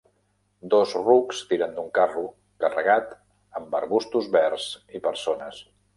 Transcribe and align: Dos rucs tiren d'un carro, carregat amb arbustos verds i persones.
Dos 0.73 0.93
rucs 1.07 1.41
tiren 1.51 1.75
d'un 1.75 1.91
carro, 1.99 2.23
carregat 2.65 3.13
amb 3.61 3.77
arbustos 3.81 4.31
verds 4.41 4.67
i 5.01 5.07
persones. 5.11 5.63